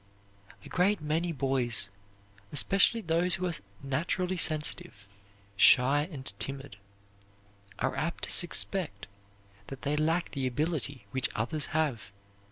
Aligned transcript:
A 0.65 0.67
great 0.67 0.99
many 0.99 1.31
boys, 1.31 1.91
especially 2.51 3.01
those 3.01 3.35
who 3.35 3.45
are 3.45 3.53
naturally 3.83 4.35
sensitive, 4.35 5.07
shy, 5.55 6.09
and 6.11 6.33
timid, 6.39 6.77
are 7.77 7.95
apt 7.95 8.23
to 8.23 8.31
suspect 8.31 9.05
that 9.67 9.83
they 9.83 9.95
lack 9.95 10.31
the 10.31 10.47
ability 10.47 11.05
which 11.11 11.29
others 11.35 11.67
have. 11.67 12.05